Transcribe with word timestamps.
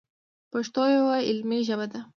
پښتو 0.51 0.83
یوه 0.95 1.15
علمي 1.29 1.59
ژبه 1.67 1.85
ده. 1.91 1.99